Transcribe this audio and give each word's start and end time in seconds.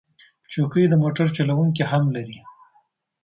چوکۍ 0.51 0.83
د 0.89 0.93
موټر 1.03 1.27
چلونکي 1.35 1.83
هم 1.91 2.03
لري. 2.15 2.39